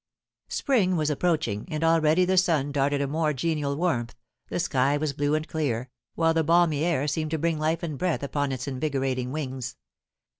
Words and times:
Spring 0.49 0.95
was 0.95 1.11
approaching, 1.11 1.67
and 1.69 1.83
already 1.83 2.25
the 2.25 2.35
sun 2.35 2.71
darted 2.71 3.01
a 3.01 3.07
more 3.07 3.33
genial 3.33 3.75
warmth, 3.75 4.15
the 4.49 4.59
sky 4.59 4.97
was 4.97 5.13
blue 5.13 5.35
and 5.35 5.47
clear, 5.47 5.91
while 6.15 6.33
the 6.33 6.43
balmy 6.43 6.83
air 6.83 7.07
seemed 7.07 7.29
to 7.29 7.37
bring 7.37 7.59
life 7.59 7.83
and 7.83 7.99
breath 7.99 8.23
upon 8.23 8.51
its 8.51 8.67
invigorating 8.67 9.31
wings. 9.31 9.75